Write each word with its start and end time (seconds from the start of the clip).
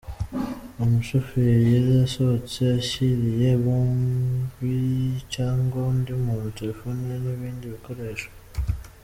Umushoferi 0.83 1.65
yari 1.75 1.93
asohotse 2.05 2.59
ashyiriye 2.79 3.49
Bobi 3.63 4.75
cyangwa 5.33 5.77
undi 5.91 6.11
muntu 6.25 6.47
telefoni 6.59 7.01
n’ibindi 7.23 7.65
bikoresho.” 7.75 8.29